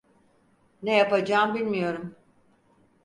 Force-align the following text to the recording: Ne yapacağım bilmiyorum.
Ne 0.83 0.95
yapacağım 0.97 1.53
bilmiyorum. 1.55 2.15